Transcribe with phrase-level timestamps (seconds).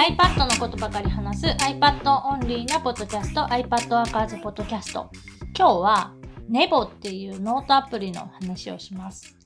[0.00, 5.10] iPad のことばかり話す iPad オンリーなポッドキャスト iPad ワーカーズポッドキャスト
[5.54, 6.14] 今日は
[6.48, 9.36] Nebo っていうノートアプリの話をします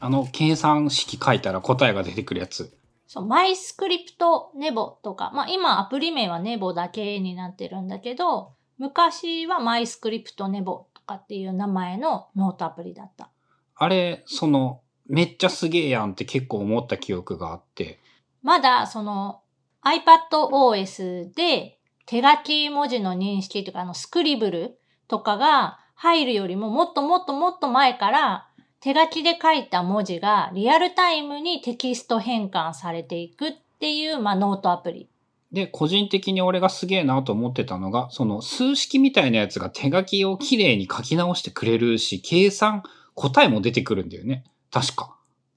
[0.00, 2.74] あの、計算式書いたら答えが出てくるやつ。
[3.06, 13.28] そう、マイスクリプト Nebo とか、まあ今アプリ名は Nebo だけになってるんだけど、昔はマイスクリプト Nebo とかっていう名前のノートアプリだった。
[13.74, 18.00] あれ、その、めっちゃすげえやんって結構思った記憶があって。
[18.42, 19.41] まだその
[19.84, 28.48] iPadOS で手書き文字の認識というかあのスクリブルとかが入るよりももっともっともっと前から
[28.80, 35.08] 手書きで書いた文字がリアルタイムにテキスト変換されていくっていう、まあ、ノートアプリ。
[35.52, 42.82] で、個人的に俺がすげえなと思ってたのが、その数式みたいなやつが手書きをきれいに書き直してくれるし、計算、
[43.14, 44.44] 答えも出てくるんだよね。
[44.72, 45.16] 確か。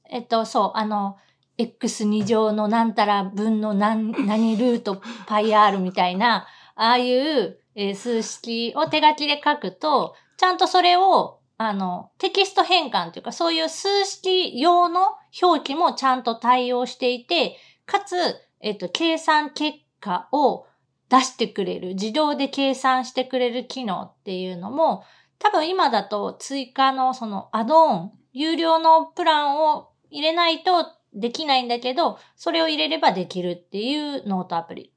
[0.10, 1.18] えっと、そう、あの、
[1.58, 7.60] x2 乗のなんたら分の何、何ルート πr みたいな、ああいう、
[7.94, 18.16] 数式を手書きで書くと、ちゃんとそれを、あの、テキスト変換というか、そういう数式用の表記もちゃんと対応していて、かつ、
[18.60, 20.66] えっと、計算結果を
[21.10, 25.04] 出してくれる、自動で計算してくれる機能っていうのも、
[25.40, 30.86] 多分今だと追加のそのアドオン、有料のプランを入れないと
[31.16, 34.92] できないんだけど、それを入れればできるっていうノートアプリ。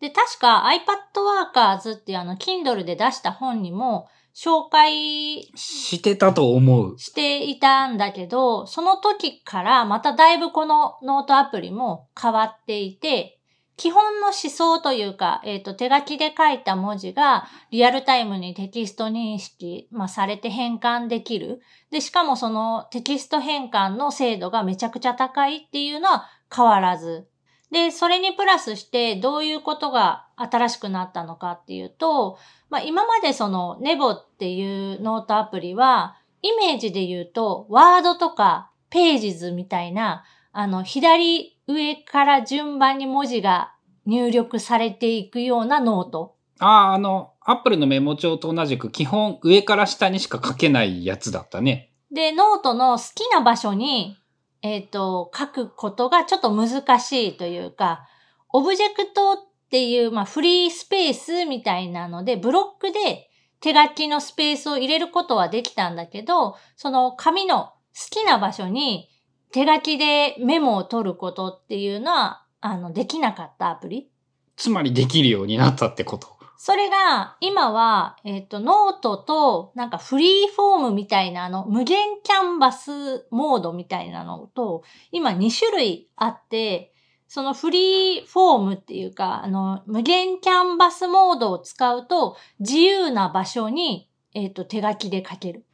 [0.00, 6.98] で、確か iPad Workers っていうあの Kindle で出した本にも紹介してたと思う。
[6.98, 13.38] していたんだけど、その時からまただいぶこのノートアプリも変わっていて、
[13.76, 21.60] 基本の思想というか、えっ、と、手書きで書いた文字がリアルタイムにテキスト認識、まあ、されて変換できる。
[21.90, 27.26] で、しかもそのテキスト変換の精度がめちゃくちゃ高いっていうのは変わらず。
[27.70, 43.74] で、それにプラスしてどういうことが新しくなったのかっていうと、まあ、今までその Nebo っていうノートアプリは、イメージで言うと、ワードとか Pages みたいな、あの、左上から順番に文字が
[44.06, 46.36] 入力されていくようなノート。
[46.58, 51.92] ああ、あの、Apple のメモ帳と同じく基本上から下にしか書けないやつだったね。
[52.10, 54.16] で、ノートの好きな場所に、
[54.62, 58.06] えっ、と、書くことがちょっと難しいというか、
[58.52, 59.36] オブジェクトっ
[59.70, 63.30] ていう、まあ、フリースペースみたいなので、ブロックで
[63.60, 67.72] 手書きのスペースを入れることはできたんだけど、その紙の好
[68.10, 69.08] きな場所に
[69.52, 74.08] 手書きでメモを取ることっていうのは、あの、できなかったアプリ？
[74.56, 76.28] つまりできるようになったってこと。
[76.56, 86.94] それが、今は、えっ、と、ノートと、なんかフリーフォームみたいな、あの、無限キャンバスモードみたいなのと、今2種類あって、
[87.26, 95.64] そのフリーフォームっていうか、あの、無限キャンバスモードを使うと、自由な場所に、えっ、と、手書きで書ける。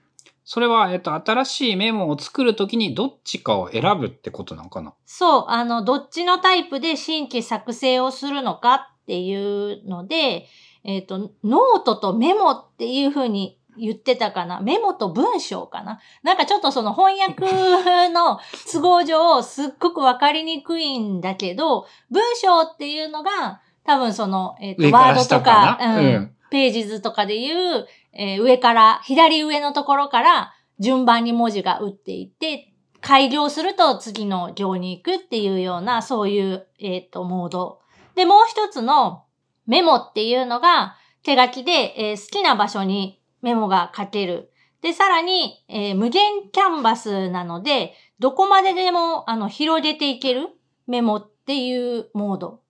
[0.50, 4.94] それは、えっと、新しいメモを作るときにどっちかを選ぶってことなのかな？
[5.04, 10.46] そう、あの、どっちのタイプで新規作成をするのかっていうので、
[10.84, 14.62] えっ、と、ノートとメモっていう風に言ってたかな？
[14.62, 16.00] メモと文章かな？
[16.22, 18.40] なんかちょっとその翻訳の
[18.72, 27.86] 都合上すっごくわかりにくいんだけど、文章っていうのが多分その、えっ、と、上からワードと下かか、うんなうんページ図とかでいう、
[28.18, 37.80] えー上から、左上のところから順番に文字が打っていって、開業すると次の行に行くっていうような、そういう、えっ、と、モード。
[38.16, 39.24] で、もう一つの
[39.66, 44.50] メモっていうのが手書きで、えー好きな場所にメモが書ける。
[44.82, 50.48] で、さらに、えー無限キャンバスなので、どこまででも、あの、広げていける
[50.88, 52.62] メモっていうモード。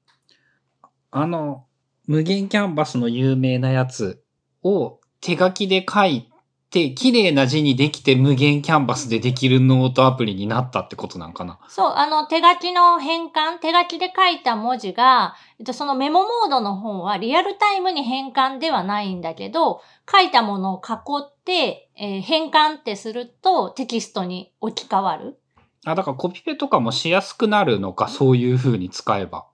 [1.10, 1.64] あの、
[2.06, 4.22] 無限キャンバスの有名なやつ
[4.62, 6.28] を手書きで書い
[6.70, 20.92] て、綺麗な字にできて無限キャンバスでできるノートアプリになったってことなんかなそう、あの、手書きの変換、手書きで書いた文字が、えっと、そのメモモードの方はリアルタイムに変換ではないんだけど、書いたものを囲
[21.22, 25.38] って、えー変換ってするとテキストに置き換わる。
[25.84, 29.46] あ、だからコピペとかもしやすくなるのか、そういう風に使えば。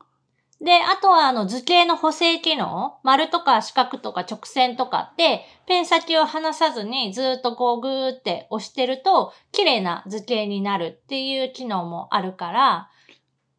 [0.61, 12.89] で、あとはあの図形の補正機能、丸とか四角とか直線とかって、ペン先を離さずにずっとこうグーって押してると、綺麗な図形になるっていう機能もあるから、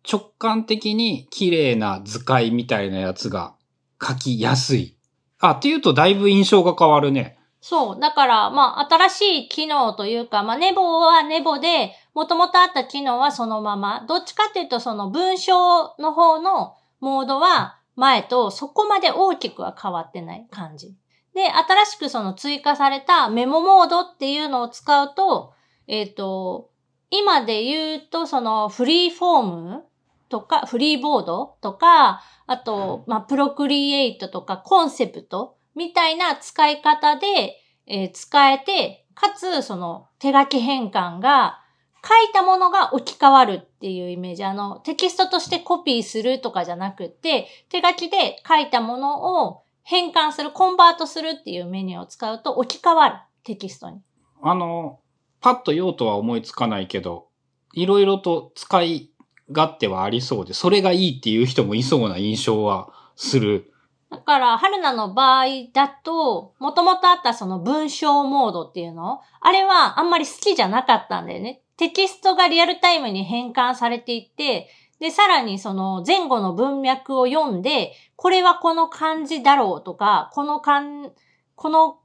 [0.09, 3.55] 直感的に綺麗な図解みたいなやつが
[4.01, 4.95] 書きやすい。
[5.39, 7.37] あ、っていうとだいぶ印象が変わるね。
[7.67, 7.99] そう。
[7.99, 14.05] だから、まあ、新しい機能というか、まあ、ネボはネボで、もともとあった機能はそのまま。
[14.07, 20.95] どっちかっていうと、その文章の方のモードは前とそこまで大きくは変わってない感じ。
[21.35, 25.53] で、新しくその追加されたメモモードっていうのを使うと、
[25.87, 26.71] えっ、と、
[27.11, 29.83] 今で言うとそのフリーフォーム
[30.29, 41.61] とか、フリーボードとか、あと、まあ、プロクリエイトとかコンセプトみたいな使い方で、えー使えて、かつ、その手書き変換が、
[42.05, 44.43] 書いたものが置き換わるっていうイメージ。
[44.43, 53.15] あの、テキストとしてコピーするとかじゃなくて、手書きで書いたものを変換する、コンバートするっていうメニューを使うと置き換わる。
[53.43, 54.01] テキストに。
[54.41, 54.99] あの、
[55.41, 57.27] パッと用途は思いつかないけど、
[57.73, 59.11] いろいろと使い
[59.49, 63.71] 勝手はありそうで、それがいいっていう人もいそうな印象はする。
[64.09, 71.61] だから、春菜の場合だと、もともとあったその文章モードっていうのあれはあんまり好きじゃなかったんだよね。
[71.77, 74.69] テキストがリアルタイムに変換されていって、
[74.99, 81.09] で、さらにその前後の文脈を読んで、これはこの漢字だろうとか、この漢、
[81.55, 81.99] この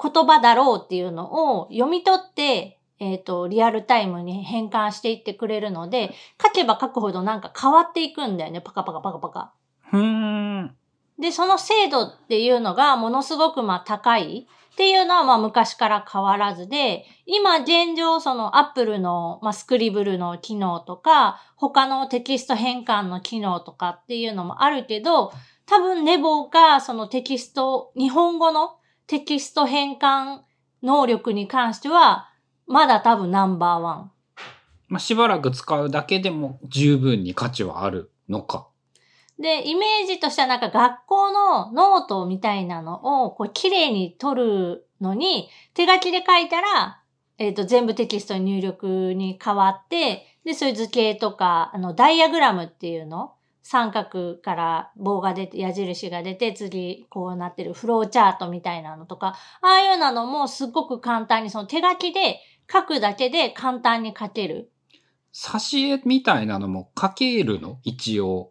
[0.00, 8.60] 言葉だろうっていうのを読み取って、えっ、と、リアルタイムに変換していってくれるので、書けば書くほどなんか変わっていくんだよね。
[8.60, 9.52] パカパカパカパカ。
[9.90, 10.76] ふーん。
[11.18, 14.46] で、その精度っていうのがものすごくまあ高い
[14.78, 25.32] っていうのはまあ昔から変わらずで、今現状その Apple の、まあ、スクリブルの機能とか、他のテキスト変換の機能とかっていうのもあるけど、
[25.66, 28.76] 多分 Nebo がそのテキスト、日本語の
[29.08, 30.42] テキスト変換
[30.84, 32.28] 能力に関しては、
[32.68, 34.12] まだ多分ナンバーワン。
[34.86, 38.67] まあ、しばらく使うだけでも十分に価値はあるのか。
[39.38, 47.02] で、イメージとしてはなんか学校のノートみたいなのをこう綺麗に取るのに、手書きで書いたら、
[47.38, 53.34] えっ、と、全部テキストに入力に変わって、で、そういう図形とか、あの、ダイアグラムっていうの？
[53.62, 62.40] 三角から棒が出て、矢印が出て、次こうなってるフローチャートみたいなのとか、ああいうなのもすっごく簡単に、その手書きで
[62.72, 64.72] 書くだけで簡単に書ける。
[65.32, 67.78] 挿絵みたいなのも書けるの？
[67.84, 68.50] 一応。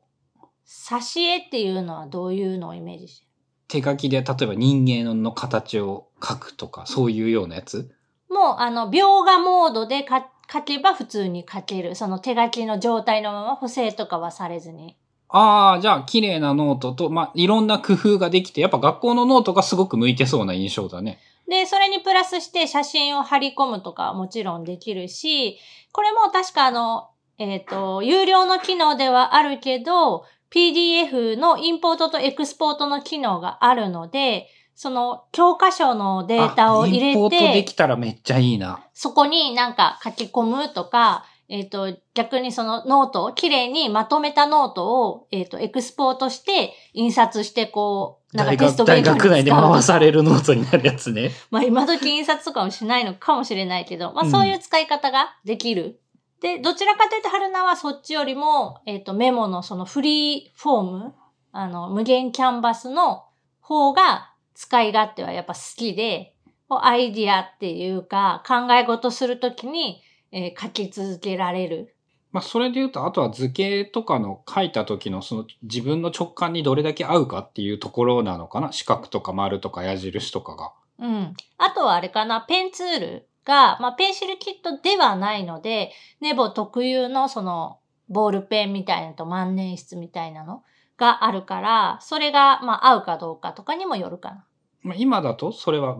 [0.68, 3.32] 挿絵っていうのはどういうのをイメージしてる？
[3.70, 7.94] 手書きで例えば人間の形を書くとか、そういうようなやつ？
[8.30, 11.96] もう、あの、描画モードでか書けば普通に書ける。
[11.96, 14.98] その手書きの状態のまま補正とかはされずに。
[15.30, 21.20] ああ、じゃあ綺麗なノートと、まあ、いろんな工夫ができて、やっぱ学校のノートがすごく向いてそうな印象だね。
[21.50, 25.58] で、それにプラスして写真を貼り込むとかはもちろんできるし、
[25.92, 27.10] これも確かあの、
[27.40, 38.80] えっ、と、有料の機能ではあるけど、PDF のインポートとエクスポートの機能があるので、その教科書のデータを入れあインポートでて、きたらめっちゃいいな。
[38.94, 51.32] そこになんか書き込むとか、えっ、と、逆にそのノートを、綺麗にまとめたノートを、えっ、と、エクスポートして、印刷して、こう、なんかテスト勉強に大学内で回されるノートになるやつね。
[51.50, 56.02] まあ今時印刷とかもしないのかもしれないけど、まあうんそういう使い方ができる。
[56.42, 61.14] で、どちらかというと春菜はそっちよりも、えっ、と、メモのそのフリーフォーム、
[61.52, 63.26] あの、無限キャンバスの
[63.60, 66.36] 方が使い勝手はやっぱ好きで、
[66.70, 70.02] アイディアっていうか考え事するときに、
[70.32, 71.96] えー書き続けられる。
[72.34, 78.72] まあ、それで言うと、あとは図形とかの書いた時のその自分の直感にどれだけ合うかっていうところなのかな？
[78.74, 80.74] 四角とか丸とか矢印とかが。
[81.00, 81.34] うん。
[81.58, 90.64] あとはあれかな、ペンツールが、まあ、ペンシルキットではないので、ネボ特有のその、ボールペンみたいなのと万年筆みたいなの
[90.98, 94.46] があるから、それが、まあ、合うかどうかとかにもよるかな。
[94.84, 95.98] まあ、今だと、それは、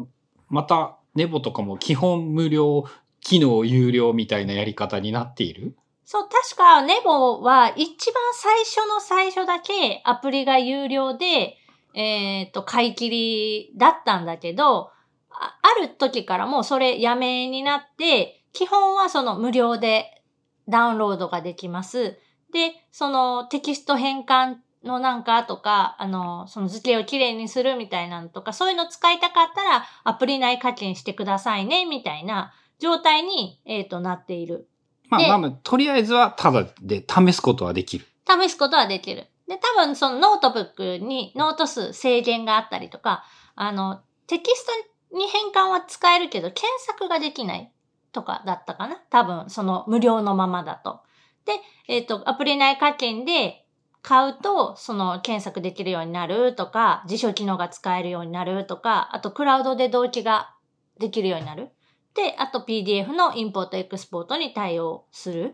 [0.50, 2.84] また、ネボとかも基本無料、
[3.22, 5.76] 機能有料みたいなやり方になっている？
[6.06, 11.58] そう、確かネボは一番最初の最初だけアプリが有料で、
[11.94, 14.92] えっ、と、買い切りだったんだけど、
[15.40, 20.24] あある時からもうそれやめになって、基本はその無料で
[20.68, 22.18] ダウンロードができます。
[22.52, 34.68] で、そのテキスト変換のなんかとか、あの、その図形をきれいにするみたいなのとか、そういうの使いたかったらアプリ内課金してくださいね、みたいな状態に、えっ、と、なっている。
[35.10, 38.06] まであ、まあ、とりあえずは、ただで試すことはできる。
[38.28, 39.28] 試すことはできる。
[39.48, 43.24] で、多分そのノートブックにノート数制限があったりとか、
[43.56, 44.72] あの、テキスト
[45.12, 47.72] に変換は使えるけど、検索ができない
[48.12, 48.98] とかだったかな？
[49.10, 51.02] 多分その無料のままだと。
[51.46, 51.54] で、
[51.88, 53.66] えっ、と、アプリ内課金で
[54.02, 60.54] 買うと、その検索できるようになるとか、辞書機能が使えるようになるとか、あとクラウドで同期が
[61.00, 61.70] できるようになる。
[62.14, 65.54] で、あと PDF のインポートエクスポートに対応する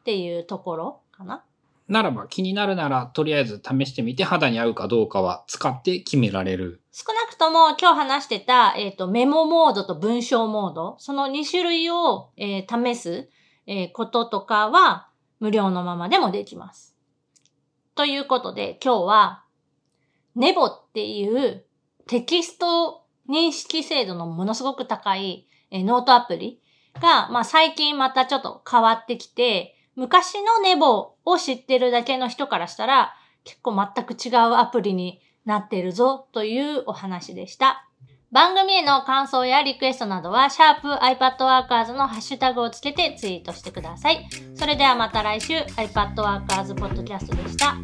[0.00, 1.44] っていうところかな。
[1.88, 6.83] ならば気になるならとりあえず試してみて肌に合うかどうかは使って決められる。
[6.96, 13.28] 少なくとも今日話してた、えっ、と、メモモードと文章モード、その2種類を、えー試す、
[13.66, 15.08] えーこととかは
[15.40, 16.94] 無料のままでもできます。
[17.96, 19.44] ということで今日は、
[20.36, 21.64] ネボっていう
[22.06, 26.60] テキスト認識精度のものすごく高い、えノートアプリ
[27.00, 37.88] が、まあ最近またちょっと変わってきて、昔のネボを知ってるだけの人からしたら、結構全く違うアプリになっているぞというお話でした。
[38.34, 44.28] 番組への感想やリクエストなどは、シャープ i p a d w o r k e r s のハッシュタグをつけてツイートしてください。
[44.56, 47.76] それではまた来週、iPadWorkers Podcast でした。